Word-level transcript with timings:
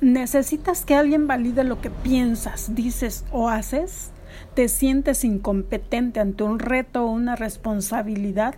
¿Necesitas 0.00 0.84
que 0.84 0.94
alguien 0.94 1.26
valide 1.26 1.64
lo 1.64 1.80
que 1.80 1.90
piensas, 1.90 2.74
dices 2.74 3.24
o 3.30 3.48
haces? 3.48 4.10
¿Te 4.54 4.68
sientes 4.68 5.24
incompetente 5.24 6.20
ante 6.20 6.42
un 6.42 6.58
reto 6.58 7.04
o 7.04 7.10
una 7.10 7.36
responsabilidad? 7.36 8.56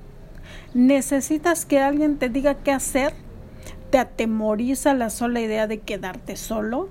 ¿Necesitas 0.74 1.66
que 1.66 1.80
alguien 1.80 2.18
te 2.18 2.28
diga 2.28 2.54
qué 2.54 2.72
hacer? 2.72 3.12
¿Te 3.90 3.98
atemoriza 3.98 4.94
la 4.94 5.10
sola 5.10 5.40
idea 5.40 5.66
de 5.66 5.80
quedarte 5.80 6.36
solo? 6.36 6.88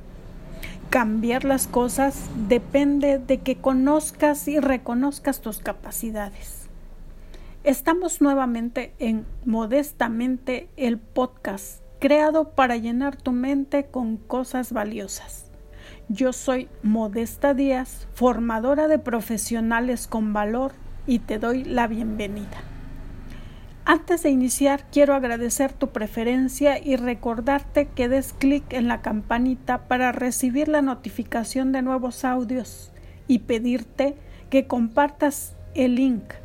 Cambiar 0.89 1.43
las 1.43 1.67
cosas 1.67 2.29
depende 2.47 3.17
de 3.17 3.39
que 3.39 3.55
conozcas 3.55 4.47
y 4.47 4.59
reconozcas 4.59 5.41
tus 5.41 5.57
capacidades. 5.57 6.69
Estamos 7.63 8.21
nuevamente 8.21 8.93
en 8.99 9.25
Modestamente 9.43 10.69
el 10.77 10.99
podcast, 10.99 11.81
creado 12.05 12.51
para 12.51 12.77
llenar 12.77 13.15
tu 13.15 13.31
mente 13.31 13.85
con 13.85 14.17
cosas 14.17 14.71
valiosas. 14.71 15.47
Yo 16.07 16.33
soy 16.33 16.69
Modesta 16.83 17.55
Díaz, 17.55 18.07
formadora 18.13 18.87
de 18.87 18.99
profesionales 18.99 20.05
con 20.05 20.31
valor 20.31 20.73
y 21.07 21.17
te 21.17 21.39
doy 21.39 21.63
la 21.63 21.87
bienvenida. 21.87 22.61
Antes 23.85 24.21
de 24.21 24.29
iniciar, 24.29 24.85
quiero 24.91 25.15
agradecer 25.15 25.73
tu 25.73 25.89
preferencia 25.89 26.77
y 26.77 26.95
recordarte 26.95 27.87
que 27.87 28.07
des 28.07 28.33
clic 28.33 28.71
en 28.71 28.87
la 28.87 29.01
campanita 29.01 29.87
para 29.87 30.11
recibir 30.11 30.67
la 30.67 30.83
notificación 30.83 31.71
de 31.71 31.81
nuevos 31.81 32.23
audios 32.23 32.91
y 33.27 33.39
pedirte 33.39 34.15
que 34.51 34.67
compartas 34.67 35.55
el 35.73 35.95
link. 35.95 36.35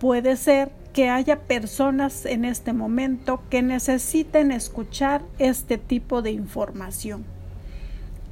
Puede 0.00 0.36
ser 0.36 0.72
que 0.92 1.08
haya 1.08 1.40
personas 1.40 2.26
en 2.26 2.44
este 2.44 2.72
momento 2.72 3.42
que 3.50 3.62
necesiten 3.62 4.52
escuchar 4.52 5.22
este 5.38 5.78
tipo 5.78 6.22
de 6.22 6.32
información. 6.32 7.24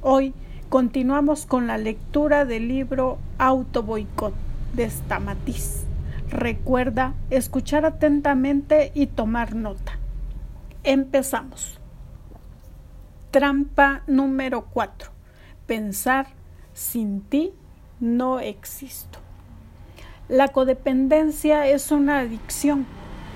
Hoy 0.01 0.33
Continuamos 0.71 1.45
con 1.45 1.67
la 1.67 1.77
lectura 1.77 2.45
del 2.45 2.69
libro 2.69 3.17
Auto 3.37 3.83
Boicot 3.83 4.33
de 4.73 4.89
Stamatiz. 4.89 5.83
Recuerda 6.29 7.13
escuchar 7.29 7.83
atentamente 7.83 8.93
y 8.95 9.07
tomar 9.07 9.53
nota. 9.53 9.99
Empezamos. 10.85 11.77
Trampa 13.31 14.03
número 14.07 14.67
4. 14.71 15.11
Pensar 15.67 16.27
sin 16.71 17.19
ti 17.19 17.51
no 17.99 18.39
existo. 18.39 19.20
La 20.31 20.47
codependencia 20.47 21.67
es 21.67 21.91
una 21.91 22.19
adicción, 22.19 22.87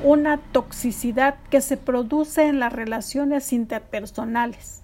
una 0.04 0.38
toxicidad 0.38 1.36
que 1.52 1.62
se 1.62 1.78
produce 1.78 2.48
en 2.48 2.60
las 2.60 2.74
relaciones 2.74 3.54
interpersonales 3.54 4.82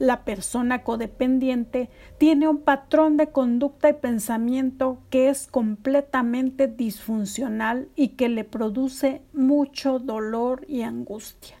la 0.00 0.24
persona 0.24 0.82
codependiente 0.82 1.90
tiene 2.18 2.48
un 2.48 2.62
patrón 2.62 3.16
de 3.16 3.28
conducta 3.28 3.90
y 3.90 3.92
pensamiento 3.92 4.98
que 5.10 5.28
es 5.28 5.46
completamente 5.46 6.66
disfuncional 6.68 7.88
y 7.94 8.08
que 8.08 8.28
le 8.28 8.44
produce 8.44 9.22
mucho 9.32 9.98
dolor 9.98 10.64
y 10.66 10.82
angustia. 10.82 11.56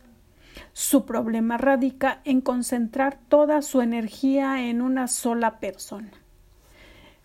Su 0.72 1.04
problema 1.04 1.58
radica 1.58 2.20
en 2.24 2.40
concentrar 2.40 3.18
toda 3.28 3.62
su 3.62 3.82
energía 3.82 4.68
en 4.68 4.80
una 4.80 5.06
sola 5.06 5.60
persona. 5.60 6.10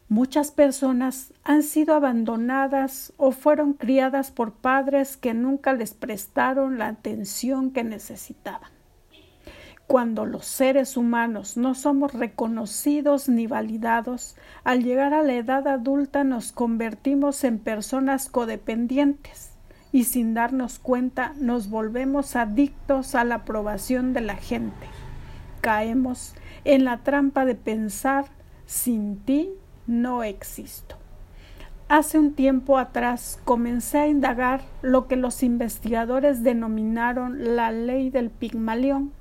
Muchas 0.08 0.52
personas 0.52 1.34
han 1.44 1.64
sido 1.64 1.95
abandonadas 1.95 3.11
o 3.17 3.31
fueron 3.31 3.73
criadas 3.73 4.30
por 4.30 4.53
padres 4.53 5.17
que 5.17 5.34
nunca 5.34 5.73
les 5.73 5.95
prestaron 5.95 6.78
la 6.78 6.88
atención 6.88 7.72
que 7.72 7.84
necesitaban. 7.84 8.70
Cuando 9.88 10.25
los 10.25 10.45
seres 10.45 10.95
humanos 10.95 11.58
no 11.58 11.73
somos 11.73 12.14
reconocidos 12.14 13.30
ni 13.30 13.47
validados, 13.47 14.36
al 14.64 14.84
llegar 14.84 15.16
a 15.16 15.23
la 15.23 15.34
edad 15.34 15.67
adulta 15.67 16.23
nos 16.23 16.52
convertimos 16.52 17.44
en 17.44 17.58
personas 17.58 18.30
codependientes 18.30 19.52
y 19.91 20.03
sin 20.03 20.35
darnos 20.35 20.78
cuenta 20.78 21.34
nos 21.38 21.69
volvemos 21.69 22.35
adictos 22.35 23.16
a 23.16 23.24
la 23.24 23.35
aprobación 23.35 24.13
de 24.13 24.22
la 24.22 24.35
gente. 24.35 24.88
Caemos 25.62 26.35
en 26.63 26.84
la 26.84 27.00
trampa 27.00 27.46
de 27.46 27.56
pensar 27.56 28.25
sin 28.66 29.18
ti 29.18 29.52
no 29.88 30.23
existo. 30.23 30.96
Hace 31.88 32.18
un 32.18 32.34
tiempo 32.34 32.78
atrás 32.78 33.40
comencé 33.46 34.00
a 34.00 34.07
indagar 34.07 34.62
lo 34.81 35.07
que 35.07 35.16
los 35.16 35.44
investigadores 35.44 36.44
denominaron 36.44 37.56
la 37.56 37.72
ley 37.72 38.09
del 38.09 38.31
Pigmalión 38.31 39.12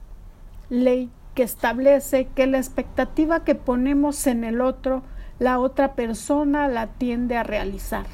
ley 0.69 1.11
que 1.35 1.43
establece 1.43 2.29
que 2.35 2.47
la 2.47 2.59
expectativa 2.59 3.45
que 3.45 3.55
ponemos 3.55 4.27
en 4.27 4.45
el 4.45 4.61
otro, 4.61 5.03
la 5.39 5.59
otra 5.59 5.95
persona 5.95 6.69
la 6.69 6.87
tiende 6.87 7.37
a 7.37 7.43
realizar. 7.43 8.07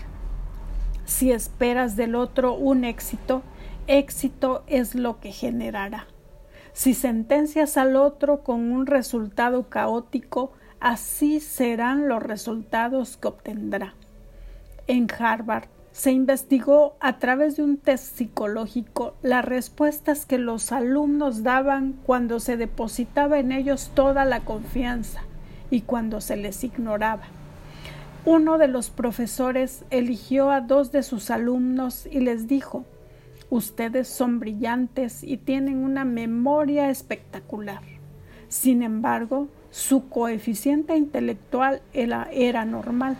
Si 1.04 1.32
esperas 1.32 1.96
del 1.96 2.14
otro 2.14 2.54
un 2.54 2.84
éxito, 2.84 3.42
éxito 3.86 4.62
es 4.66 4.94
lo 4.94 5.20
que 5.20 5.32
generará. 5.32 6.06
Si 6.72 6.94
sentencias 6.94 7.76
al 7.76 7.96
otro 7.96 8.42
con 8.42 8.72
un 8.72 8.86
resultado 8.86 9.68
caótico, 9.68 10.52
así 10.80 11.40
serán 11.40 12.08
los 12.08 12.22
resultados 12.22 13.16
que 13.16 13.28
obtendrá. 13.28 13.94
En 14.86 15.06
Harvard, 15.16 15.68
se 15.92 16.12
investigó 16.12 16.96
a 17.00 17.18
través 17.18 17.56
de 17.56 17.64
un 17.64 17.76
test 17.76 18.16
psicológico 18.16 19.14
las 19.22 19.44
respuestas 19.44 20.24
que 20.24 20.38
los 20.38 20.72
alumnos 20.72 21.42
daban 21.42 21.94
cuando 22.04 22.40
se 22.40 22.56
depositaba 22.56 23.38
en 23.38 23.52
ellos 23.52 23.90
toda 23.94 24.24
la 24.24 24.40
confianza 24.40 25.22
y 25.70 25.82
cuando 25.82 26.20
se 26.20 26.36
les 26.36 26.62
ignoraba. 26.64 27.24
Uno 28.24 28.58
de 28.58 28.68
los 28.68 28.90
profesores 28.90 29.84
eligió 29.90 30.50
a 30.50 30.60
dos 30.60 30.92
de 30.92 31.02
sus 31.02 31.30
alumnos 31.30 32.06
y 32.10 32.20
les 32.20 32.46
dijo 32.46 32.84
Ustedes 33.48 34.06
son 34.06 34.38
brillantes 34.38 35.24
y 35.24 35.36
tienen 35.36 35.78
una 35.78 36.04
memoria 36.04 36.88
espectacular. 36.88 37.82
Sin 38.48 38.84
embargo, 38.84 39.48
su 39.70 40.08
coeficiente 40.08 40.96
intelectual 40.96 41.80
era, 41.92 42.64
normal. 42.64 43.16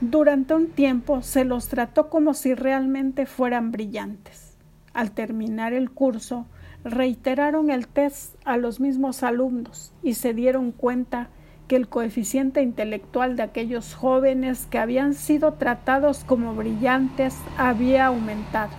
Durante 0.00 0.54
un 0.54 0.68
tiempo 0.68 1.22
se 1.22 1.44
los 1.44 1.68
trató 1.68 2.10
como 2.10 2.34
si 2.34 2.54
realmente 2.54 3.26
fueran 3.26 3.70
brillantes. 3.70 4.56
Al 4.92 5.12
terminar 5.12 5.72
el 5.72 5.90
curso, 5.90 6.46
reiteraron 6.84 7.70
el 7.70 7.86
test 7.86 8.34
a 8.44 8.56
los 8.56 8.80
mismos 8.80 9.22
alumnos 9.22 9.92
y 10.02 10.14
se 10.14 10.34
dieron 10.34 10.72
cuenta 10.72 11.28
que 11.68 11.76
el 11.76 11.88
coeficiente 11.88 12.62
intelectual 12.62 13.36
de 13.36 13.42
aquellos 13.42 13.94
jóvenes 13.94 14.66
que 14.70 14.78
habían 14.78 15.14
sido 15.14 15.54
tratados 15.54 16.24
como 16.24 16.54
brillantes 16.54 17.36
había 17.56 18.06
aumentado. 18.06 18.72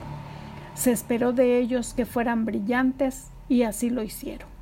Se 0.73 0.91
esperó 0.91 1.33
de 1.33 1.57
ellos 1.57 1.93
que 1.93 2.05
fueran 2.05 2.45
brillantes 2.45 3.31
y 3.49 3.63
así 3.63 3.89
lo 3.89 4.03
hicieron. 4.03 4.56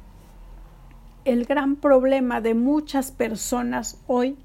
El 1.25 1.45
gran 1.45 1.75
problema 1.75 2.39
de 2.39 2.53
muchas 2.53 3.11
personas 3.11 4.01
hoy 4.07 4.37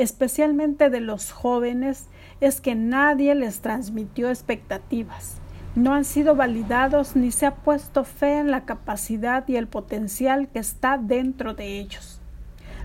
especialmente 0.00 0.88
de 0.88 1.00
los 1.00 1.30
jóvenes, 1.30 2.08
es 2.40 2.60
que 2.60 2.74
nadie 2.74 3.34
les 3.34 3.60
transmitió 3.60 4.30
expectativas. 4.30 5.36
No 5.74 5.94
han 5.94 6.04
sido 6.04 6.34
validados 6.34 7.16
ni 7.16 7.30
se 7.30 7.46
ha 7.46 7.56
puesto 7.56 8.04
fe 8.04 8.38
en 8.38 8.50
la 8.50 8.64
capacidad 8.64 9.46
y 9.46 9.56
el 9.56 9.68
potencial 9.68 10.48
que 10.48 10.58
está 10.58 10.98
dentro 10.98 11.54
de 11.54 11.78
ellos. 11.78 12.20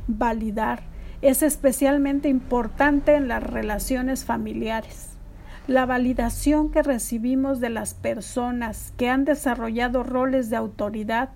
Validar 0.07 0.84
es 1.22 1.41
especialmente 1.41 2.28
importante 2.28 3.16
en 3.16 3.28
las 3.28 3.41
relaciones 3.41 4.25
familiares. 4.25 5.11
La 5.67 5.85
validación 5.85 6.69
que 6.69 6.84
recibimos 6.84 7.59
de 7.59 7.69
las 7.69 7.95
personas 7.95 8.94
que 8.97 9.09
han 9.09 9.25
desarrollado 9.25 10.03
roles 10.03 10.50
de 10.51 10.57
autoridad 10.57 11.29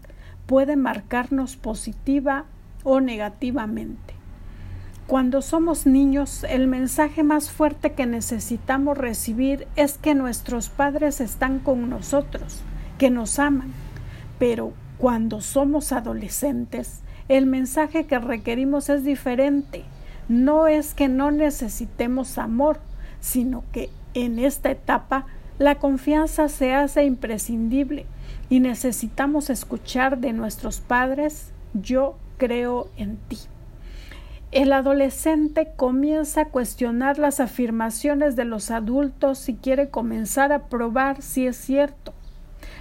puede 0.50 0.76
marcarnos 0.76 1.58
positiva 1.58 2.46
o 2.84 3.02
negativamente. 3.02 4.16
Cuando 5.06 5.44
somos 5.44 5.86
niños, 5.86 6.44
el 6.44 6.66
mensaje 6.66 7.22
más 7.22 7.52
fuerte 7.52 7.92
que 7.92 8.08
necesitamos 8.08 8.98
recibir 8.98 9.68
es 9.76 10.00
que 10.00 10.16
nuestros 10.16 10.70
padres 10.70 11.22
están 11.22 11.60
con 11.60 11.88
nosotros, 11.88 12.62
que 12.98 13.12
nos 13.12 13.38
aman. 13.38 13.72
Pero 14.40 14.74
cuando 14.98 15.40
somos 15.42 15.92
adolescentes, 15.92 17.02
el 17.28 17.46
mensaje 17.46 18.08
que 18.08 18.18
requerimos 18.18 18.90
es 18.90 19.04
diferente. 19.04 19.84
No 20.30 20.66
es 20.66 20.96
que 20.96 21.10
no 21.10 21.30
necesitemos 21.30 22.40
amor, 22.40 22.80
sino 23.20 23.64
que 23.72 23.92
en 24.16 24.40
esta 24.40 24.72
etapa 24.72 25.28
la 25.60 25.76
confianza 25.76 26.50
se 26.50 26.74
hace 26.74 27.04
imprescindible 27.04 28.08
y 28.50 28.60
necesitamos 28.60 29.50
escuchar 29.50 30.18
de 30.18 30.34
nuestros 30.34 30.80
padres, 30.80 31.52
yo 31.74 32.18
creo 32.38 32.90
en 32.98 33.18
ti. 33.18 33.38
El 34.52 34.74
adolescente 34.74 35.74
comienza 35.76 36.42
a 36.42 36.46
cuestionar 36.46 37.20
las 37.20 37.40
afirmaciones 37.40 38.36
de 38.36 38.46
los 38.46 38.72
adultos 38.72 39.48
y 39.48 39.54
quiere 39.54 39.90
comenzar 39.90 40.52
a 40.52 40.68
probar 40.70 41.22
si 41.22 41.46
es 41.46 41.56
cierto. 41.56 42.14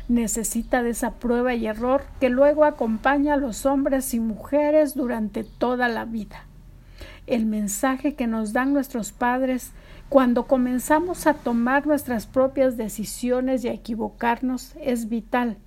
Necesita 0.09 0.82
de 0.82 0.91
esa 0.91 1.17
prueba 1.17 1.55
y 1.55 1.67
error 1.67 2.05
que 2.21 2.31
luego 2.31 2.64
acompaña 2.64 3.35
a 3.35 3.37
los 3.37 3.67
hombres 3.67 4.14
y 4.14 4.21
mujeres 4.21 4.94
durante 4.94 5.44
toda 5.44 5.88
la 5.88 6.06
vida. 6.06 6.47
El 7.26 7.44
mensaje 7.44 8.14
que 8.14 8.26
nos 8.26 8.55
dan 8.55 8.73
nuestros 8.73 9.12
padres 9.12 9.73
cuando 10.08 10.46
comenzamos 10.46 11.26
a 11.26 11.34
tomar 11.34 11.87
nuestras 11.87 12.26
propias 12.26 12.76
decisiones 12.76 13.64
y 13.64 13.69
a 13.69 13.72
equivocarnos 13.72 14.75
es 14.81 15.08
vital. 15.08 15.58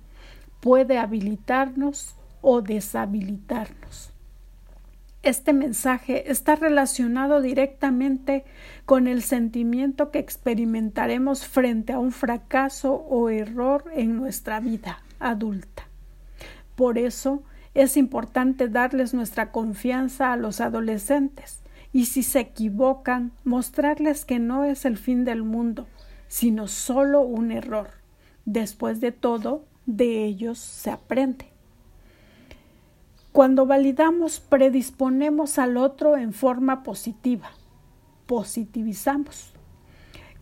Puede 0.60 0.98
habilitarnos 0.98 2.16
o 2.40 2.60
deshabilitarnos. 2.60 4.10
Este 5.22 5.52
mensaje 5.52 6.32
está 6.32 6.56
relacionado 6.56 7.40
directamente 7.40 8.44
con 8.84 9.06
el 9.06 9.22
sentimiento 9.22 10.10
que 10.10 10.18
experimentaremos 10.18 11.46
frente 11.46 11.92
a 11.92 12.00
un 12.00 12.10
fracaso 12.10 12.94
o 12.94 13.30
error 13.30 13.84
en 13.94 14.16
nuestra 14.16 14.58
vida 14.58 15.04
adulta. 15.20 15.84
Por 16.74 16.98
eso 16.98 17.44
es 17.74 17.96
importante 17.96 18.66
darles 18.66 19.14
nuestra 19.14 19.52
confianza 19.52 20.32
a 20.32 20.36
los 20.36 20.60
adolescentes 20.60 21.61
y 21.92 22.06
si 22.06 22.22
se 22.22 22.40
equivocan, 22.40 23.32
mostrarles 23.44 24.24
que 24.24 24.38
no 24.38 24.64
es 24.64 24.84
el 24.84 24.96
fin 24.96 25.24
del 25.24 25.42
mundo, 25.42 25.86
sino 26.28 26.68
solo 26.68 27.20
un 27.20 27.52
error. 27.52 27.90
Después 28.44 29.00
de 29.00 29.12
todo, 29.12 29.64
de 29.86 30.24
ellos 30.24 30.58
se 30.58 30.90
aprende. 30.90 31.52
Cuando 33.32 33.66
validamos, 33.66 34.40
predisponemos 34.40 35.58
al 35.58 35.76
otro 35.76 36.16
en 36.16 36.32
forma 36.32 36.82
positiva. 36.82 37.50
Positivizamos. 38.26 39.52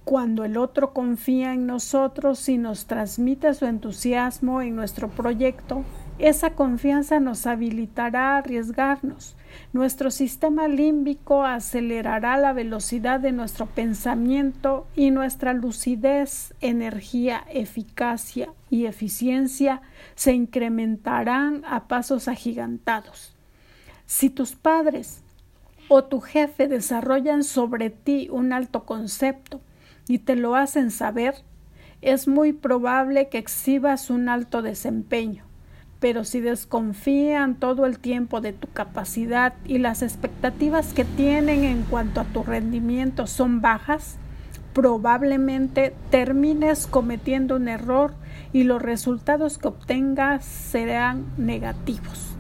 Cuando 0.04 0.44
el 0.44 0.56
otro 0.56 0.92
confía 0.92 1.52
en 1.52 1.66
nosotros 1.66 2.48
y 2.48 2.58
nos 2.58 2.86
transmite 2.86 3.52
su 3.54 3.66
entusiasmo 3.66 4.60
en 4.62 4.74
nuestro 4.74 5.08
proyecto, 5.08 5.84
esa 6.20 6.50
confianza 6.50 7.18
nos 7.18 7.46
habilitará 7.46 8.34
a 8.34 8.38
arriesgarnos, 8.38 9.36
nuestro 9.72 10.10
sistema 10.10 10.68
límbico 10.68 11.44
acelerará 11.44 12.36
la 12.36 12.52
velocidad 12.52 13.20
de 13.20 13.32
nuestro 13.32 13.64
pensamiento 13.66 14.86
y 14.94 15.12
nuestra 15.12 15.54
lucidez, 15.54 16.52
energía, 16.60 17.44
eficacia 17.50 18.52
y 18.68 18.84
eficiencia 18.84 19.80
se 20.14 20.34
incrementarán 20.34 21.62
a 21.64 21.88
pasos 21.88 22.28
agigantados. 22.28 23.34
Si 24.04 24.28
tus 24.28 24.52
padres 24.52 25.22
o 25.88 26.04
tu 26.04 26.20
jefe 26.20 26.68
desarrollan 26.68 27.44
sobre 27.44 27.88
ti 27.88 28.28
un 28.30 28.52
alto 28.52 28.84
concepto 28.84 29.62
y 30.06 30.18
te 30.18 30.36
lo 30.36 30.54
hacen 30.54 30.90
saber, 30.90 31.34
es 32.02 32.28
muy 32.28 32.52
probable 32.52 33.28
que 33.30 33.38
exhibas 33.38 34.10
un 34.10 34.28
alto 34.28 34.60
desempeño 34.60 35.49
pero 36.00 36.24
si 36.24 36.40
desconfían 36.40 37.54
todo 37.54 37.84
el 37.84 37.98
tiempo 37.98 38.40
de 38.40 38.54
tu 38.54 38.68
capacidad 38.68 39.52
y 39.66 39.78
las 39.78 40.02
expectativas 40.02 40.94
que 40.94 41.04
tienen 41.04 41.64
en 41.64 41.82
cuanto 41.82 42.22
a 42.22 42.24
tu 42.24 42.42
rendimiento 42.42 43.26
son 43.26 43.60
bajas, 43.60 44.16
probablemente 44.72 45.94
termines 46.10 46.86
cometiendo 46.86 47.56
un 47.56 47.68
error 47.68 48.14
y 48.52 48.64
los 48.64 48.80
resultados 48.80 49.58
que 49.58 49.68
obtengas 49.68 50.44
serán 50.44 51.26
negativos. 51.36 52.34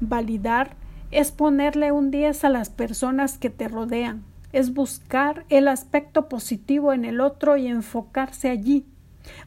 Validar 0.00 0.76
es 1.10 1.30
ponerle 1.30 1.92
un 1.92 2.10
10 2.10 2.44
a 2.44 2.48
las 2.48 2.70
personas 2.70 3.36
que 3.36 3.50
te 3.50 3.68
rodean, 3.68 4.24
es 4.52 4.72
buscar 4.72 5.44
el 5.50 5.68
aspecto 5.68 6.28
positivo 6.28 6.94
en 6.94 7.04
el 7.04 7.20
otro 7.20 7.58
y 7.58 7.66
enfocarse 7.66 8.48
allí 8.48 8.86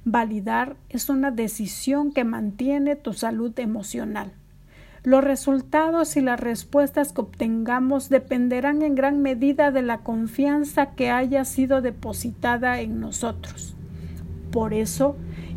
Validar 0.05 0.75
es 0.89 1.09
una 1.09 1.31
decisión 1.31 2.11
que 2.11 2.23
mantiene 2.23 2.95
tu 2.95 3.13
salud 3.13 3.57
emocional. 3.59 4.31
Los 5.03 5.23
resultados 5.23 6.15
y 6.15 6.21
las 6.21 6.39
respuestas 6.39 7.11
que 7.11 7.21
obtengamos 7.21 8.09
dependerán 8.09 8.83
en 8.83 8.93
gran 8.93 9.21
medida 9.21 9.71
de 9.71 9.81
la 9.81 9.99
confianza 9.99 10.91
que 10.91 11.09
haya 11.09 11.43
sido 11.43 11.81
depositada 11.81 12.79
en 12.81 12.99
nosotros. 12.99 13.75
Por 14.51 14.73
eso, 14.73 15.15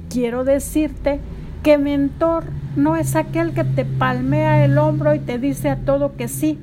quiero 0.09 0.45
decirte 0.45 1.21
que 1.63 1.77
mentor 1.77 2.45
no 2.77 2.97
es 2.97 3.17
aquel 3.17 3.53
que 3.53 3.65
te 3.65 3.85
palmea 3.85 4.65
el 4.65 4.79
hombro 4.79 5.15
y 5.15 5.19
te 5.19 5.39
dice 5.39 5.69
a 5.69 5.85
todo 5.85 6.17
que 6.17 6.29
sí, 6.29 6.59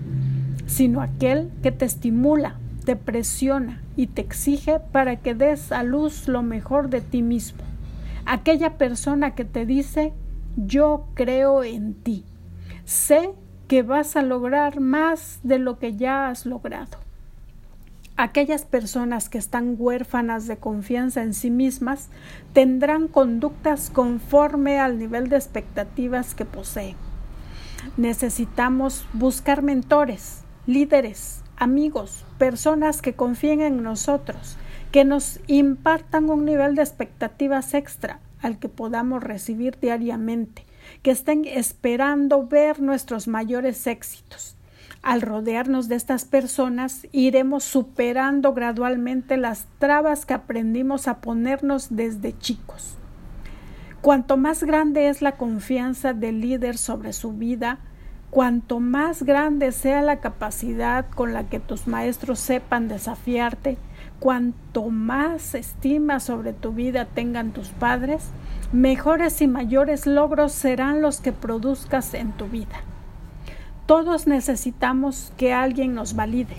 sino 0.65 1.01
aquel 1.01 1.51
que 1.61 1.71
te 1.71 1.85
estimula, 1.85 2.55
te 2.85 2.95
presiona 2.95 3.80
y 3.95 4.07
te 4.07 4.21
exige 4.21 4.79
para 4.79 5.17
que 5.17 5.35
des 5.35 5.71
a 5.71 5.83
luz 5.83 6.27
lo 6.27 6.41
mejor 6.41 6.89
de 6.89 7.01
ti 7.01 7.21
mismo. 7.21 7.61
Aquella 8.25 8.77
persona 8.77 9.35
que 9.35 9.45
te 9.45 9.65
dice 9.65 10.13
yo 10.55 11.05
creo 11.13 11.63
en 11.63 11.93
ti. 11.93 12.25
Sé 12.85 13.31
que 13.67 13.83
vas 13.83 14.15
a 14.15 14.21
lograr 14.21 14.79
más 14.79 15.39
de 15.43 15.59
lo 15.59 15.79
que 15.79 15.95
ya 15.95 16.27
has 16.27 16.45
logrado. 16.45 16.97
Aquellas 18.17 18.65
personas 18.65 19.29
que 19.29 19.37
están 19.37 19.75
huérfanas 19.79 20.45
de 20.45 20.57
confianza 20.57 21.23
en 21.23 21.33
sí 21.33 21.49
mismas 21.49 22.09
tendrán 22.53 23.07
conductas 23.07 23.89
conforme 23.89 24.79
al 24.79 24.99
nivel 24.99 25.29
de 25.29 25.37
expectativas 25.37 26.35
que 26.35 26.45
poseen. 26.45 26.95
Necesitamos 27.97 29.07
buscar 29.13 29.63
mentores, 29.63 30.43
líderes, 30.67 31.40
amigos, 31.61 32.25
personas 32.39 33.03
que 33.03 33.13
confíen 33.13 33.61
en 33.61 33.83
nosotros, 33.83 34.57
que 34.91 35.05
nos 35.05 35.39
impartan 35.45 36.31
un 36.31 36.43
nivel 36.43 36.73
de 36.73 36.81
expectativas 36.81 37.75
extra 37.75 38.19
al 38.41 38.57
que 38.57 38.67
podamos 38.67 39.23
recibir 39.23 39.77
diariamente, 39.79 40.65
que 41.03 41.11
estén 41.11 41.45
esperando 41.45 42.47
ver 42.47 42.81
nuestros 42.81 43.27
mayores 43.27 43.85
éxitos. 43.85 44.57
Al 45.03 45.21
rodearnos 45.21 45.87
de 45.87 45.95
estas 45.95 46.25
personas, 46.25 47.07
iremos 47.11 47.63
superando 47.63 48.53
gradualmente 48.55 49.37
las 49.37 49.67
trabas 49.77 50.25
que 50.25 50.33
aprendimos 50.33 51.07
a 51.07 51.21
ponernos 51.21 51.95
desde 51.95 52.35
chicos. 52.39 52.97
Cuanto 54.01 54.35
más 54.35 54.63
grande 54.63 55.09
es 55.09 55.21
la 55.21 55.37
confianza 55.37 56.13
del 56.13 56.41
líder 56.41 56.79
sobre 56.79 57.13
su 57.13 57.33
vida, 57.33 57.77
Cuanto 58.31 58.79
más 58.79 59.23
grande 59.23 59.73
sea 59.73 60.01
la 60.01 60.21
capacidad 60.21 61.05
con 61.09 61.33
la 61.33 61.49
que 61.49 61.59
tus 61.59 61.85
maestros 61.85 62.39
sepan 62.39 62.87
desafiarte, 62.87 63.77
cuanto 64.21 64.89
más 64.89 65.53
estima 65.53 66.21
sobre 66.21 66.53
tu 66.53 66.71
vida 66.71 67.03
tengan 67.03 67.51
tus 67.51 67.67
padres, 67.71 68.23
mejores 68.71 69.41
y 69.41 69.47
mayores 69.47 70.07
logros 70.07 70.53
serán 70.53 71.01
los 71.01 71.19
que 71.19 71.33
produzcas 71.33 72.13
en 72.13 72.31
tu 72.31 72.47
vida. 72.47 72.79
Todos 73.85 74.27
necesitamos 74.27 75.33
que 75.35 75.51
alguien 75.51 75.93
nos 75.93 76.15
valide, 76.15 76.55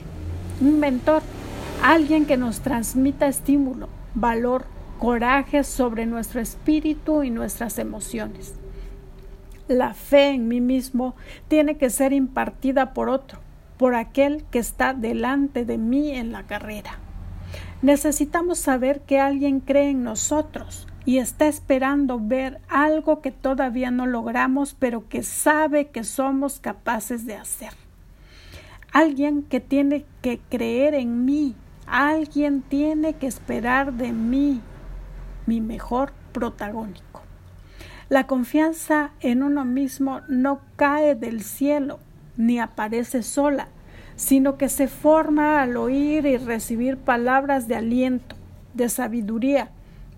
un 0.61 0.79
mentor, 0.79 1.23
alguien 1.83 2.27
que 2.27 2.37
nos 2.37 2.61
transmita 2.61 3.29
estímulo, 3.29 3.89
valor, 4.15 4.67
coraje 4.99 5.65
sobre 5.65 6.05
nuestro 6.05 6.43
espíritu 6.43 7.23
y 7.23 7.31
nuestras 7.31 7.79
emociones. 7.79 8.62
La 9.69 9.95
fe 9.95 10.31
en 10.31 10.49
mí 10.49 10.61
mismo 10.61 11.15
tiene 11.49 11.77
que 11.77 11.91
ser 11.91 12.13
impartida 12.13 12.93
por 12.93 13.09
otro, 13.09 13.39
por 13.77 13.95
aquel 13.95 14.45
que 14.51 14.59
está 14.59 14.93
delante 14.93 15.65
de 15.65 15.79
mí 15.79 16.11
en 16.11 16.33
la 16.33 16.47
carrera. 16.47 16.99
Necesitamos 17.81 18.59
saber 18.59 19.01
que 19.01 19.21
alguien 19.21 19.61
cree 19.61 19.91
en 19.91 20.05
nosotros 20.05 20.87
y 21.05 21.19
está 21.19 21.47
esperando 21.47 22.21
ver 22.21 22.61
algo 22.69 23.21
que 23.21 23.33
todavía 23.33 23.91
no 23.91 24.07
logramos, 24.07 24.75
pero 24.79 25.09
que 25.09 25.23
sabe 25.23 25.89
que 25.89 26.05
somos 26.05 26.61
capaces 26.61 27.27
de 27.27 27.35
hacer. 27.35 27.73
Alguien 28.93 29.43
que 29.43 29.61
tiene 29.61 30.05
que 30.21 30.39
creer 30.49 30.95
en 30.95 31.25
mí, 31.25 31.57
alguien 31.87 32.63
tiene 32.63 33.15
que 33.15 33.27
esperar 33.27 33.93
de 33.95 34.13
mí 34.13 34.61
mi 35.47 35.61
mejor 35.61 36.13
protagónico. 36.33 37.12
La 38.13 38.27
confianza 38.27 39.13
en 39.21 39.43
uno 39.43 39.65
mismo 39.65 40.21
no 40.29 40.61
cae 40.77 41.15
del 41.15 41.43
cielo 41.43 41.99
ni 42.37 42.61
aparece 42.61 43.23
sola, 43.23 43.69
sino 44.17 44.59
que 44.59 44.69
se 44.69 44.87
forma 44.87 45.63
al 45.63 45.79
oír 45.79 46.27
y 46.27 46.37
recibir 46.37 46.99
palabras 46.99 47.69
de 47.69 47.77
aliento, 47.77 48.37
de 48.75 48.91
sabiduría, 48.91 49.71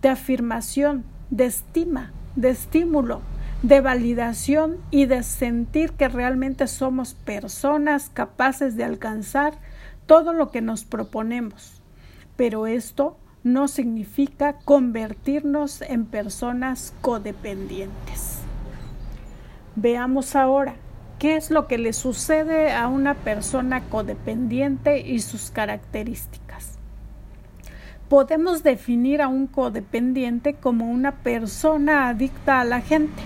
de 0.02 0.08
afirmación, 0.08 1.04
de 1.30 1.44
estima, 1.44 2.10
de 2.34 2.50
estímulo, 2.50 3.20
de 3.62 3.80
validación 3.80 4.78
y 4.90 5.06
de 5.06 5.22
sentir 5.22 5.92
que 5.92 6.08
realmente 6.08 6.66
somos 6.66 7.14
personas 7.14 8.10
capaces 8.12 8.74
de 8.74 8.82
alcanzar 8.82 9.54
todo 10.06 10.32
lo 10.32 10.50
que 10.50 10.62
nos 10.62 10.84
proponemos. 10.84 11.80
Pero 12.34 12.66
esto 12.66 13.16
no 13.44 13.68
significa 13.68 14.54
convertirnos 14.64 15.82
en 15.82 16.06
personas 16.06 16.94
codependientes. 17.02 18.38
Veamos 19.76 20.34
ahora 20.34 20.76
qué 21.18 21.36
es 21.36 21.50
lo 21.50 21.66
que 21.66 21.76
le 21.76 21.92
sucede 21.92 22.72
a 22.72 22.88
una 22.88 23.14
persona 23.14 23.82
codependiente 23.82 25.00
y 25.00 25.20
sus 25.20 25.50
características. 25.50 26.78
Podemos 28.08 28.62
definir 28.62 29.20
a 29.20 29.28
un 29.28 29.46
codependiente 29.46 30.54
como 30.54 30.90
una 30.90 31.12
persona 31.12 32.08
adicta 32.08 32.60
a 32.60 32.64
la 32.64 32.80
gente. 32.80 33.22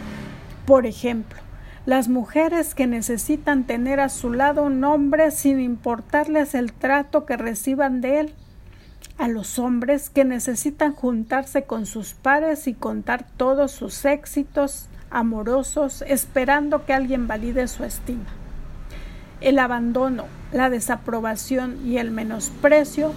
Por 0.67 0.87
ejemplo, 0.87 1.39
las 1.87 2.09
mujeres 2.09 2.75
que 2.75 2.87
necesitan 2.87 3.65
tener 3.65 4.01
a 4.01 4.09
su 4.09 4.33
lado 4.33 4.63
un 4.65 4.83
hombre 4.85 5.31
sin 5.31 5.61
importarles 5.61 6.55
el 6.55 6.73
trato 6.73 7.25
que 7.25 7.37
reciban 7.37 8.01
de 8.01 8.21
él. 8.21 8.35
A 9.19 9.29
los 9.29 9.59
hombres 9.59 10.11
que 10.11 10.25
necesitan 10.25 10.95
juntarse 10.95 11.65
con 11.65 11.87
sus 11.87 12.15
pares 12.15 12.67
y 12.69 12.75
contar 12.75 13.27
todos 13.37 13.73
sus 13.73 14.05
éxitos 14.05 14.87
amorosos 15.11 16.05
esperando 16.07 16.85
que 16.85 16.93
alguien 16.93 17.27
valide 17.27 17.67
su 17.69 17.85
estima. 17.85 18.27
El 19.41 19.59
abandono, 19.59 20.25
la 20.53 20.69
desaprobación 20.69 21.87
y 21.87 21.99
el 21.99 22.11
menosprecio 22.11 23.13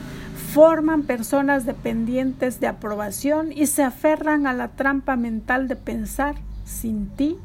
forman 0.53 1.03
personas 1.03 1.65
dependientes 1.65 2.59
de 2.59 2.67
aprobación 2.67 3.51
y 3.51 3.67
se 3.67 3.83
aferran 3.83 4.45
a 4.45 4.53
la 4.53 4.69
trampa 4.69 5.15
mental 5.15 5.67
de 5.67 5.75
pensar 5.75 6.35
sin 6.65 7.09
ti 7.09 7.37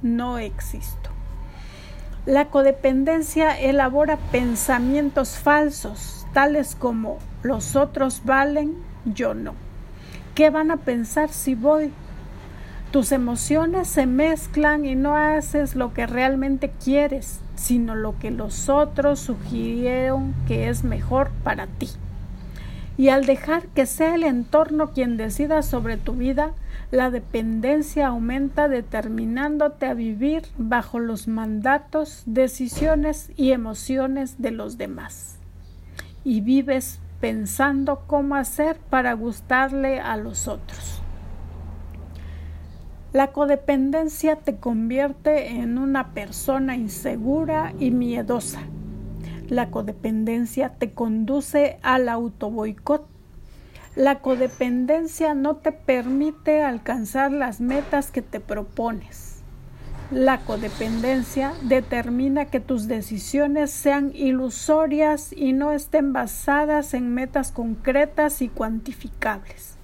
no 0.00 0.38
existo. 0.38 1.10
La 2.24 2.48
codependencia 2.48 3.58
elabora 3.58 4.16
pensamientos 4.30 5.36
falsos, 5.38 6.26
tales 6.32 6.76
como 6.76 7.18
los 7.42 7.76
otros 7.76 8.22
valen, 8.24 8.74
yo 9.04 9.34
no. 9.34 9.54
¿Qué 10.34 10.50
van 10.50 10.70
a 10.70 10.78
pensar 10.78 11.30
si 11.30 11.54
voy? 11.54 11.92
Tus 12.90 13.12
emociones 13.12 13.88
se 13.88 14.06
mezclan 14.06 14.84
y 14.84 14.94
no 14.94 15.16
haces 15.16 15.74
lo 15.74 15.94
que 15.94 16.06
realmente 16.06 16.70
quieres, 16.82 17.40
sino 17.54 17.94
lo 17.94 18.18
que 18.18 18.30
los 18.30 18.68
otros 18.68 19.20
sugirieron 19.20 20.34
que 20.46 20.68
es 20.68 20.84
mejor 20.84 21.30
para 21.42 21.66
ti. 21.66 21.88
Y 22.98 23.08
al 23.08 23.24
dejar 23.24 23.66
que 23.68 23.86
sea 23.86 24.14
el 24.14 24.24
entorno 24.24 24.92
quien 24.92 25.16
decida 25.16 25.62
sobre 25.62 25.96
tu 25.96 26.12
vida, 26.12 26.52
la 26.90 27.10
dependencia 27.10 28.08
aumenta 28.08 28.68
determinándote 28.68 29.86
a 29.86 29.94
vivir 29.94 30.42
bajo 30.58 30.98
los 30.98 31.26
mandatos, 31.26 32.22
decisiones 32.26 33.30
y 33.36 33.52
emociones 33.52 34.40
de 34.42 34.50
los 34.50 34.76
demás. 34.76 35.38
Y 36.24 36.42
vives 36.42 37.00
pensando 37.22 38.02
cómo 38.08 38.34
hacer 38.34 38.80
para 38.90 39.12
gustarle 39.12 40.00
a 40.00 40.16
los 40.16 40.48
otros. 40.48 41.00
La 43.12 43.28
codependencia 43.28 44.34
te 44.34 44.56
convierte 44.56 45.50
en 45.52 45.78
una 45.78 46.14
persona 46.14 46.74
insegura 46.74 47.74
y 47.78 47.92
miedosa. 47.92 48.62
La 49.48 49.70
codependencia 49.70 50.70
te 50.70 50.94
conduce 50.94 51.78
al 51.82 52.08
autoboicot. 52.08 53.06
La 53.94 54.18
codependencia 54.18 55.32
no 55.34 55.54
te 55.54 55.70
permite 55.70 56.64
alcanzar 56.64 57.30
las 57.30 57.60
metas 57.60 58.10
que 58.10 58.22
te 58.22 58.40
propones. 58.40 59.31
La 60.12 60.40
codependencia 60.40 61.54
determina 61.62 62.44
que 62.44 62.60
tus 62.60 62.86
decisiones 62.86 63.70
sean 63.70 64.12
ilusorias 64.14 65.32
y 65.32 65.54
no 65.54 65.72
estén 65.72 66.12
basadas 66.12 66.92
en 66.92 67.14
metas 67.14 67.50
concretas 67.50 68.42
y 68.42 68.50
cuantificables. 68.50 69.76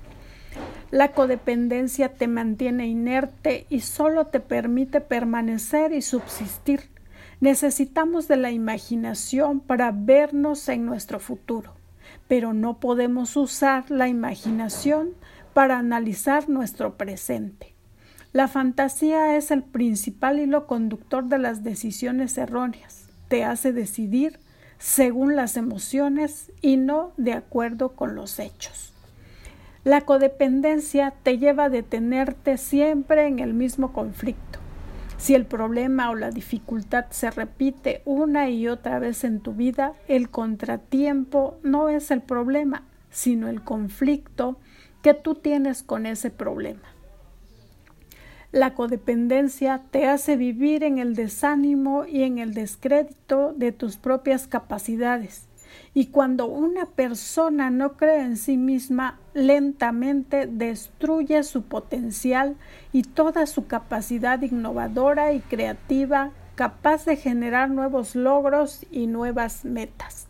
La 0.91 1.13
codependencia 1.13 2.11
te 2.11 2.29
mantiene 2.29 2.89
inerte 2.89 3.65
y 3.71 3.81
solo 3.81 4.27
te 4.27 4.41
permite 4.41 5.01
permanecer 5.01 5.95
y 5.95 6.03
subsistir. 6.03 6.91
Necesitamos 7.41 8.29
de 8.29 8.37
la 8.37 8.51
imaginación 8.51 9.61
para 9.61 9.93
vernos 9.93 10.69
en 10.69 10.85
nuestro 10.85 11.21
futuro, 11.21 11.73
pero 12.29 12.53
no 12.53 12.81
podemos 12.81 13.35
usar 13.35 13.91
la 13.91 14.09
imaginación 14.09 15.15
para 15.55 15.79
analizar 15.79 16.51
nuestro 16.51 16.99
presente. 16.99 17.78
La 18.35 18.47
fantasía 18.47 19.37
es 19.37 19.51
el 19.51 19.63
principal 19.63 20.39
hilo 20.39 20.67
conductor 20.67 21.25
de 21.25 21.39
las 21.39 21.65
decisiones 21.65 22.37
erróneas. 22.37 23.09
Te 23.29 23.43
hace 23.43 23.73
decidir 23.73 24.39
según 24.79 25.35
las 25.35 25.57
emociones 25.57 26.53
y 26.61 26.77
no 26.77 27.13
de 27.17 27.33
acuerdo 27.33 27.97
con 27.97 28.15
los 28.15 28.39
hechos. 28.39 28.93
La 29.83 30.03
codependencia 30.03 31.15
te 31.23 31.39
lleva 31.39 31.65
a 31.65 31.69
detenerte 31.71 32.59
siempre 32.59 33.27
en 33.27 33.39
el 33.39 33.55
mismo 33.55 33.95
conflicto. 33.95 34.59
Si 35.17 35.35
el 35.35 35.47
problema 35.47 36.11
o 36.11 36.15
la 36.15 36.31
dificultad 36.31 37.07
se 37.09 37.31
repite 37.31 38.03
una 38.05 38.51
y 38.51 38.69
otra 38.69 38.99
vez 38.99 39.25
en 39.25 39.41
tu 39.41 39.55
vida, 39.55 39.95
el 40.07 40.29
contratiempo 40.29 41.59
no 41.63 41.89
es 41.89 42.11
el 42.11 42.21
problema, 42.21 42.83
sino 43.11 43.49
el 43.49 43.65
conflicto 43.65 44.59
que 45.03 45.15
tú 45.15 45.35
tienes 45.35 45.83
con 45.83 46.05
ese 46.05 46.31
problema. 46.31 46.98
La 48.53 48.75
codependencia 48.75 49.83
te 49.91 50.07
hace 50.07 50.37
vivir 50.37 50.83
en 50.83 50.99
el 50.99 51.15
desánimo 51.15 52.07
y 52.07 52.23
en 52.23 52.39
el 52.39 52.55
descrédito 52.55 53.53
de 53.53 53.73
tus 53.73 53.97
propias 53.97 54.47
capacidades 54.47 55.49
y 55.95 56.07
cuando 56.07 56.47
una 56.47 56.87
persona 56.87 57.71
no 57.71 57.95
cree 57.95 58.23
en 58.23 58.37
sí 58.37 58.57
misma, 58.57 59.19
lentamente 59.35 60.47
destruye 60.47 61.43
su 61.43 61.63
potencial 61.63 62.57
y 62.93 63.03
toda 63.03 63.47
su 63.47 63.67
capacidad 63.67 64.41
innovadora 64.43 65.33
y 65.33 65.41
creativa, 65.41 66.31
capaz 66.55 67.05
de 67.05 67.17
generar 67.17 67.71
nuevos 67.71 68.15
logros 68.15 68.87
y 68.91 69.07
nuevas 69.07 69.65
metas. 69.65 70.28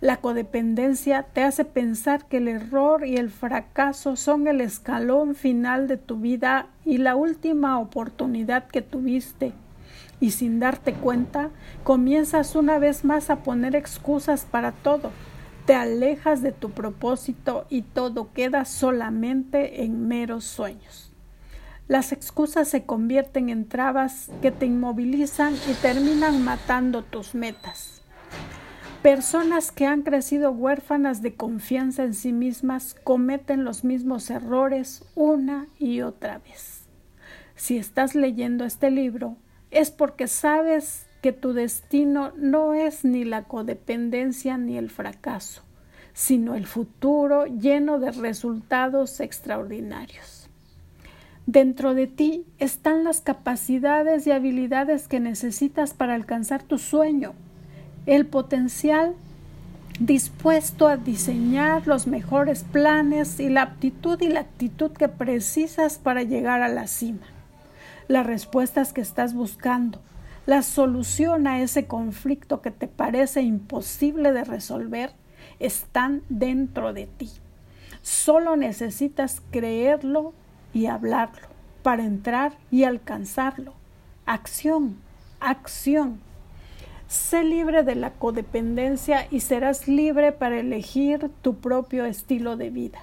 La 0.00 0.16
codependencia 0.16 1.24
te 1.24 1.42
hace 1.42 1.66
pensar 1.66 2.24
que 2.24 2.38
el 2.38 2.48
error 2.48 3.04
y 3.04 3.16
el 3.16 3.28
fracaso 3.28 4.16
son 4.16 4.46
el 4.46 4.62
escalón 4.62 5.34
final 5.34 5.88
de 5.88 5.98
tu 5.98 6.16
vida 6.16 6.68
y 6.86 6.96
la 6.96 7.16
última 7.16 7.78
oportunidad 7.78 8.66
que 8.66 8.80
tuviste 8.80 9.52
y 10.18 10.30
sin 10.30 10.60
darte 10.60 10.94
cuenta 10.94 11.50
comienzas 11.82 12.54
una 12.54 12.78
vez 12.78 13.04
más 13.04 13.28
a 13.28 13.42
poner 13.42 13.74
excusas 13.74 14.44
para 14.44 14.72
todo. 14.72 15.10
Te 15.66 15.74
alejas 15.74 16.40
de 16.40 16.52
tu 16.52 16.70
propósito 16.70 17.66
y 17.68 17.82
todo 17.82 18.32
queda 18.32 18.64
solamente 18.64 19.84
en 19.84 20.08
meros 20.08 20.44
sueños. 20.44 21.12
Las 21.88 22.12
excusas 22.12 22.68
se 22.68 22.84
convierten 22.84 23.50
en 23.50 23.68
trabas 23.68 24.30
que 24.40 24.50
te 24.50 24.64
inmovilizan 24.64 25.54
y 25.68 25.74
terminan 25.74 26.42
matando 26.42 27.02
tus 27.02 27.34
metas. 27.34 28.00
Personas 29.02 29.72
que 29.72 29.86
han 29.86 30.02
crecido 30.02 30.50
huérfanas 30.50 31.22
de 31.22 31.34
confianza 31.34 32.04
en 32.04 32.12
sí 32.12 32.34
mismas 32.34 32.94
cometen 33.02 33.64
los 33.64 33.82
mismos 33.82 34.28
errores 34.28 35.02
una 35.14 35.68
y 35.78 36.02
otra 36.02 36.36
vez. 36.36 36.84
Si 37.56 37.78
estás 37.78 38.14
leyendo 38.14 38.66
este 38.66 38.90
libro, 38.90 39.38
es 39.70 39.90
porque 39.90 40.26
sabes 40.26 41.06
que 41.22 41.32
tu 41.32 41.54
destino 41.54 42.32
no 42.36 42.74
es 42.74 43.02
ni 43.06 43.24
la 43.24 43.44
codependencia 43.44 44.58
ni 44.58 44.76
el 44.76 44.90
fracaso, 44.90 45.62
sino 46.12 46.54
el 46.54 46.66
futuro 46.66 47.46
lleno 47.46 48.00
de 48.00 48.10
resultados 48.10 49.20
extraordinarios. 49.20 50.50
Dentro 51.46 51.94
de 51.94 52.06
ti 52.06 52.44
están 52.58 53.04
las 53.04 53.22
capacidades 53.22 54.26
y 54.26 54.32
habilidades 54.32 55.08
que 55.08 55.20
necesitas 55.20 55.94
para 55.94 56.14
alcanzar 56.14 56.62
tu 56.62 56.76
sueño, 56.76 57.32
el 58.10 58.26
potencial 58.26 59.14
dispuesto 59.98 60.86
a 60.88 60.96
diseñar 60.96 61.86
los 61.86 62.06
mejores 62.06 62.64
planes 62.64 63.40
y 63.40 63.48
la 63.48 63.62
aptitud 63.62 64.20
y 64.20 64.28
la 64.28 64.40
actitud 64.40 64.90
que 64.92 65.08
precisas 65.08 65.98
para 65.98 66.22
llegar 66.22 66.62
a 66.62 66.68
la 66.68 66.86
cima 66.86 67.26
las 68.10 68.26
respuestas 68.26 68.92
que 68.92 69.00
estás 69.00 69.34
buscando, 69.34 70.00
la 70.44 70.62
solución 70.62 71.46
a 71.46 71.60
ese 71.60 71.86
conflicto 71.86 72.60
que 72.60 72.72
te 72.72 72.88
parece 72.88 73.42
imposible 73.42 74.32
de 74.32 74.42
resolver, 74.42 75.12
están 75.60 76.22
dentro 76.28 76.92
de 76.92 77.06
ti. 77.06 77.30
Solo 78.02 78.56
necesitas 78.56 79.42
creerlo 79.52 80.34
y 80.74 80.86
hablarlo 80.86 81.46
para 81.84 82.02
entrar 82.02 82.54
y 82.72 82.82
alcanzarlo. 82.82 83.74
Acción, 84.26 84.96
acción. 85.38 86.18
Sé 87.10 87.42
libre 87.42 87.82
de 87.82 87.96
la 87.96 88.12
codependencia 88.12 89.26
y 89.32 89.40
serás 89.40 89.88
libre 89.88 90.30
para 90.30 90.60
elegir 90.60 91.28
tu 91.42 91.56
propio 91.56 92.04
estilo 92.04 92.56
de 92.56 92.70
vida. 92.70 93.00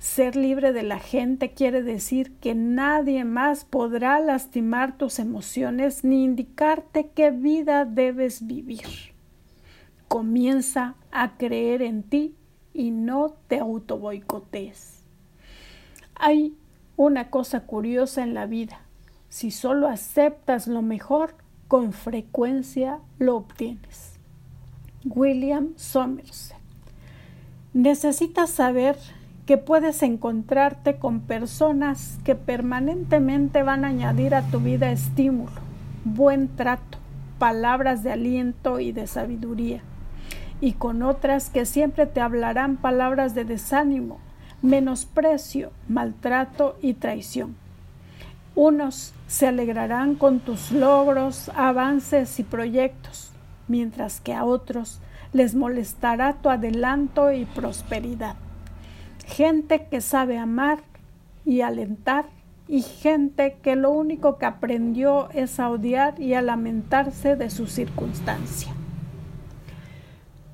Ser 0.00 0.34
libre 0.34 0.72
de 0.72 0.82
la 0.82 0.98
gente 0.98 1.52
quiere 1.52 1.84
decir 1.84 2.32
que 2.40 2.56
nadie 2.56 3.22
más 3.24 3.64
podrá 3.64 4.18
lastimar 4.18 4.98
tus 4.98 5.20
emociones 5.20 6.02
ni 6.02 6.24
indicarte 6.24 7.10
qué 7.14 7.30
vida 7.30 7.84
debes 7.84 8.44
vivir. 8.44 8.88
Comienza 10.08 10.96
a 11.12 11.36
creer 11.36 11.82
en 11.82 12.02
ti 12.02 12.34
y 12.72 12.90
no 12.90 13.36
te 13.46 13.60
autoboicotees. 13.60 15.04
Hay 16.16 16.56
una 16.96 17.30
cosa 17.30 17.60
curiosa 17.60 18.24
en 18.24 18.34
la 18.34 18.46
vida. 18.46 18.80
Si 19.28 19.52
solo 19.52 19.86
aceptas 19.86 20.66
lo 20.66 20.82
mejor, 20.82 21.36
con 21.68 21.92
frecuencia 21.92 23.00
lo 23.18 23.36
obtienes. 23.36 24.18
William 25.04 25.74
Somerset. 25.76 26.56
Necesitas 27.72 28.50
saber 28.50 28.96
que 29.46 29.58
puedes 29.58 30.02
encontrarte 30.02 30.96
con 30.96 31.20
personas 31.20 32.18
que 32.24 32.34
permanentemente 32.34 33.62
van 33.62 33.84
a 33.84 33.88
añadir 33.88 34.34
a 34.34 34.42
tu 34.42 34.60
vida 34.60 34.90
estímulo, 34.90 35.52
buen 36.04 36.48
trato, 36.48 36.98
palabras 37.38 38.02
de 38.02 38.12
aliento 38.12 38.80
y 38.80 38.92
de 38.92 39.06
sabiduría, 39.06 39.82
y 40.60 40.72
con 40.72 41.02
otras 41.02 41.50
que 41.50 41.66
siempre 41.66 42.06
te 42.06 42.20
hablarán 42.20 42.76
palabras 42.76 43.34
de 43.34 43.44
desánimo, 43.44 44.18
menosprecio, 44.62 45.72
maltrato 45.88 46.78
y 46.80 46.94
traición. 46.94 47.54
Unos 48.54 49.12
se 49.34 49.48
alegrarán 49.48 50.14
con 50.14 50.38
tus 50.38 50.70
logros, 50.70 51.50
avances 51.56 52.38
y 52.38 52.44
proyectos, 52.44 53.32
mientras 53.66 54.20
que 54.20 54.32
a 54.32 54.44
otros 54.44 55.00
les 55.32 55.56
molestará 55.56 56.34
tu 56.34 56.50
adelanto 56.50 57.32
y 57.32 57.44
prosperidad. 57.44 58.36
Gente 59.26 59.88
que 59.90 60.00
sabe 60.00 60.38
amar 60.38 60.84
y 61.44 61.62
alentar 61.62 62.26
y 62.68 62.82
gente 62.82 63.56
que 63.60 63.74
lo 63.74 63.90
único 63.90 64.38
que 64.38 64.46
aprendió 64.46 65.28
es 65.30 65.58
a 65.58 65.68
odiar 65.68 66.20
y 66.20 66.34
a 66.34 66.40
lamentarse 66.40 67.34
de 67.34 67.50
su 67.50 67.66
circunstancia. 67.66 68.72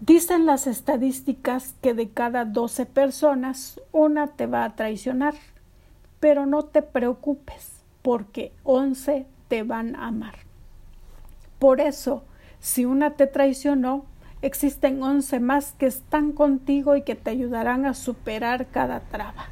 Dicen 0.00 0.46
las 0.46 0.66
estadísticas 0.66 1.74
que 1.82 1.92
de 1.92 2.08
cada 2.08 2.46
12 2.46 2.86
personas 2.86 3.78
una 3.92 4.28
te 4.28 4.46
va 4.46 4.64
a 4.64 4.74
traicionar, 4.74 5.34
pero 6.18 6.46
no 6.46 6.64
te 6.64 6.80
preocupes 6.80 7.79
porque 8.02 8.52
11 8.64 9.26
te 9.48 9.62
van 9.62 9.96
a 9.96 10.08
amar. 10.08 10.34
Por 11.58 11.80
eso, 11.80 12.24
si 12.58 12.84
una 12.84 13.12
te 13.12 13.26
traicionó, 13.26 14.04
existen 14.42 15.02
11 15.02 15.40
más 15.40 15.72
que 15.72 15.86
están 15.86 16.32
contigo 16.32 16.96
y 16.96 17.02
que 17.02 17.14
te 17.14 17.30
ayudarán 17.30 17.84
a 17.84 17.94
superar 17.94 18.66
cada 18.68 19.00
traba. 19.00 19.46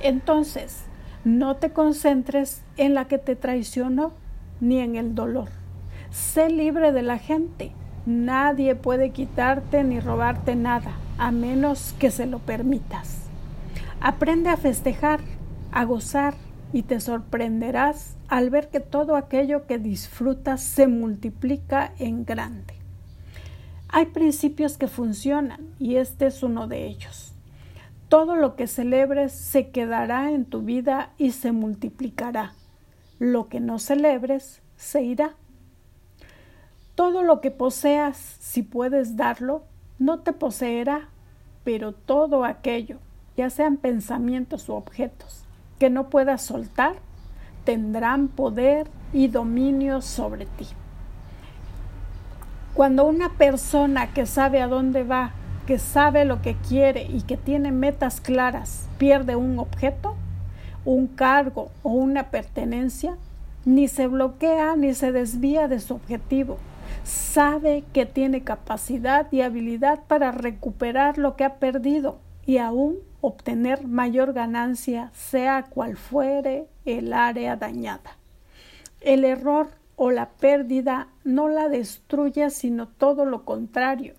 Entonces, 0.00 0.84
no 1.24 1.56
te 1.56 1.70
concentres 1.70 2.62
en 2.76 2.94
la 2.94 3.06
que 3.06 3.18
te 3.18 3.36
traicionó 3.36 4.12
ni 4.60 4.80
en 4.80 4.96
el 4.96 5.14
dolor. 5.14 5.50
Sé 6.10 6.48
libre 6.50 6.92
de 6.92 7.02
la 7.02 7.18
gente. 7.18 7.72
Nadie 8.06 8.74
puede 8.74 9.10
quitarte 9.10 9.84
ni 9.84 10.00
robarte 10.00 10.56
nada, 10.56 10.92
a 11.18 11.30
menos 11.30 11.94
que 11.98 12.10
se 12.10 12.26
lo 12.26 12.38
permitas. 12.38 13.28
Aprende 14.00 14.48
a 14.48 14.56
festejar, 14.56 15.20
a 15.70 15.84
gozar, 15.84 16.34
y 16.72 16.82
te 16.82 17.00
sorprenderás 17.00 18.16
al 18.28 18.50
ver 18.50 18.68
que 18.68 18.80
todo 18.80 19.16
aquello 19.16 19.66
que 19.66 19.78
disfrutas 19.78 20.62
se 20.62 20.86
multiplica 20.86 21.92
en 21.98 22.24
grande. 22.24 22.74
Hay 23.88 24.06
principios 24.06 24.78
que 24.78 24.86
funcionan 24.86 25.74
y 25.78 25.96
este 25.96 26.26
es 26.26 26.42
uno 26.42 26.68
de 26.68 26.86
ellos. 26.86 27.34
Todo 28.08 28.36
lo 28.36 28.54
que 28.54 28.66
celebres 28.66 29.32
se 29.32 29.70
quedará 29.70 30.30
en 30.30 30.44
tu 30.44 30.62
vida 30.62 31.10
y 31.18 31.32
se 31.32 31.52
multiplicará. 31.52 32.52
Lo 33.18 33.48
que 33.48 33.60
no 33.60 33.78
celebres 33.78 34.62
se 34.76 35.02
irá. 35.02 35.34
Todo 36.94 37.22
lo 37.22 37.40
que 37.40 37.50
poseas, 37.50 38.16
si 38.16 38.62
puedes 38.62 39.16
darlo, 39.16 39.64
no 39.98 40.20
te 40.20 40.32
poseerá, 40.32 41.08
pero 41.64 41.92
todo 41.92 42.44
aquello, 42.44 42.98
ya 43.36 43.50
sean 43.50 43.76
pensamientos 43.76 44.68
u 44.68 44.74
objetos, 44.74 45.44
que 45.80 45.88
no 45.88 46.10
puedas 46.10 46.42
soltar, 46.42 46.96
tendrán 47.64 48.28
poder 48.28 48.86
y 49.14 49.28
dominio 49.28 50.02
sobre 50.02 50.44
ti. 50.44 50.68
Cuando 52.74 53.06
una 53.06 53.30
persona 53.30 54.12
que 54.12 54.26
sabe 54.26 54.60
a 54.60 54.68
dónde 54.68 55.04
va, 55.04 55.32
que 55.66 55.78
sabe 55.78 56.26
lo 56.26 56.42
que 56.42 56.54
quiere 56.54 57.04
y 57.04 57.22
que 57.22 57.38
tiene 57.38 57.72
metas 57.72 58.20
claras 58.20 58.88
pierde 58.98 59.36
un 59.36 59.58
objeto, 59.58 60.16
un 60.84 61.06
cargo 61.06 61.70
o 61.82 61.92
una 61.92 62.24
pertenencia, 62.24 63.16
ni 63.64 63.88
se 63.88 64.06
bloquea 64.06 64.76
ni 64.76 64.92
se 64.92 65.12
desvía 65.12 65.66
de 65.66 65.80
su 65.80 65.94
objetivo. 65.94 66.58
Sabe 67.04 67.84
que 67.94 68.04
tiene 68.04 68.42
capacidad 68.42 69.32
y 69.32 69.40
habilidad 69.40 70.00
para 70.06 70.30
recuperar 70.30 71.16
lo 71.16 71.36
que 71.36 71.44
ha 71.44 71.54
perdido 71.54 72.18
y 72.46 72.58
aún 72.58 72.96
obtener 73.20 73.86
mayor 73.86 74.32
ganancia, 74.32 75.10
sea 75.14 75.64
cual 75.64 75.96
fuere 75.96 76.66
el 76.84 77.12
área 77.12 77.56
dañada. 77.56 78.16
El 79.00 79.24
error 79.24 79.68
o 79.96 80.10
la 80.10 80.30
pérdida 80.30 81.08
no 81.24 81.48
la 81.48 81.68
destruye, 81.68 82.50
sino 82.50 82.88
todo 82.88 83.24
lo 83.24 83.44
contrario, 83.44 84.14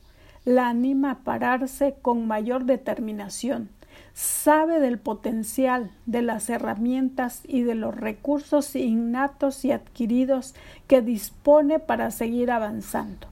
la 0.45 0.69
anima 0.69 1.11
a 1.11 1.19
pararse 1.19 1.95
con 2.01 2.27
mayor 2.27 2.65
determinación. 2.65 3.69
Sabe 4.13 4.79
del 4.79 4.99
potencial, 4.99 5.91
de 6.05 6.21
las 6.21 6.49
herramientas 6.49 7.41
y 7.47 7.63
de 7.63 7.75
los 7.75 7.95
recursos 7.95 8.75
innatos 8.75 9.65
y 9.65 9.71
adquiridos 9.71 10.53
que 10.87 11.01
dispone 11.01 11.79
para 11.79 12.11
seguir 12.11 12.51
avanzando. 12.51 13.30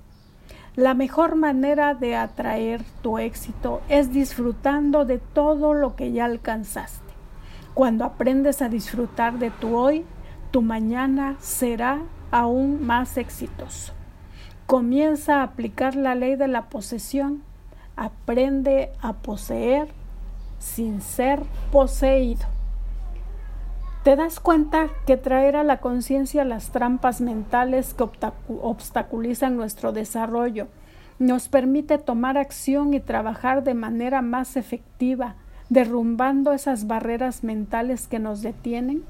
La 0.79 0.93
mejor 0.93 1.35
manera 1.35 1.93
de 1.93 2.15
atraer 2.15 2.85
tu 3.01 3.17
éxito 3.17 3.81
es 3.89 4.13
disfrutando 4.13 5.03
de 5.03 5.17
todo 5.17 5.73
lo 5.73 5.97
que 5.97 6.13
ya 6.13 6.23
alcanzaste. 6.23 7.13
Cuando 7.73 8.05
aprendes 8.05 8.61
a 8.61 8.69
disfrutar 8.69 9.39
de 9.39 9.51
tu 9.51 9.75
hoy, 9.75 10.05
tu 10.51 10.61
mañana 10.61 11.35
será 11.41 11.99
aún 12.31 12.81
más 12.87 13.17
exitoso. 13.17 13.91
Comienza 14.67 15.41
a 15.41 15.43
aplicar 15.43 15.95
la 15.95 16.15
ley 16.15 16.37
de 16.37 16.47
la 16.47 16.69
posesión. 16.69 17.43
Aprende 17.97 18.93
a 19.01 19.11
poseer 19.11 19.89
sin 20.59 21.01
ser 21.01 21.41
poseído. 21.73 22.45
¿Te 24.09 24.15
das 24.15 24.39
cuenta 24.39 24.89
que 25.05 25.17
traer 25.17 25.55
a 25.55 25.63
la 25.63 25.81
conciencia 25.81 26.43
las 26.43 26.71
trampas 26.71 27.21
mentales 27.21 27.93
que 27.93 28.07
obstaculizan 28.59 29.55
nuestro 29.55 29.91
desarrollo 29.91 30.67
nos 31.19 31.47
permite 31.47 31.99
tomar 31.99 32.35
acción 32.35 32.95
y 32.95 33.01
trabajar 33.01 33.63
de 33.63 33.75
manera 33.75 34.23
más 34.23 34.57
efectiva, 34.57 35.35
derrumbando 35.69 36.53
esas 36.53 36.87
barreras 36.87 37.43
mentales 37.43 38.07
que 38.07 38.17
nos 38.17 38.41
detienen? 38.41 39.03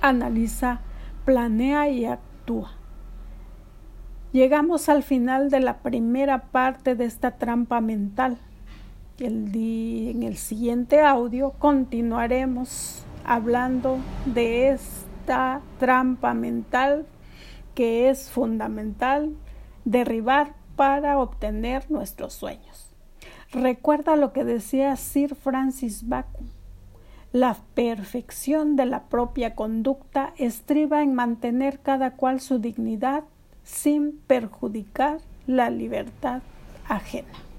Analiza, 0.00 0.82
planea 1.24 1.88
y 1.88 2.04
actúa. 2.04 2.70
Llegamos 4.30 4.88
al 4.88 5.02
final 5.02 5.50
de 5.50 5.58
la 5.58 5.78
primera 5.78 6.42
parte 6.42 6.94
de 6.94 7.06
esta 7.06 7.32
trampa 7.32 7.80
mental. 7.80 8.38
en 9.18 10.22
el 10.22 10.36
siguiente 10.36 11.00
audio 11.00 11.54
continuaremos 11.58 13.04
hablando 13.24 13.98
de 14.26 14.70
esta 14.70 15.60
trampa 15.78 16.34
mental 16.34 17.06
que 17.74 18.10
es 18.10 18.30
fundamental 18.30 19.34
derribar 19.84 20.54
para 20.76 21.18
obtener 21.18 21.90
nuestros 21.90 22.34
sueños. 22.34 22.90
Recuerda 23.52 24.16
lo 24.16 24.32
que 24.32 24.44
decía 24.44 24.94
Sir 24.96 25.34
Francis 25.34 26.08
Bacon. 26.08 26.50
La 27.32 27.56
perfección 27.74 28.76
de 28.76 28.86
la 28.86 29.04
propia 29.04 29.54
conducta 29.54 30.32
estriba 30.36 31.02
en 31.02 31.14
mantener 31.14 31.80
cada 31.80 32.12
cual 32.12 32.40
su 32.40 32.58
dignidad 32.58 33.24
sin 33.62 34.18
perjudicar 34.26 35.20
la 35.46 35.70
libertad 35.70 36.42
ajena. 36.88 37.49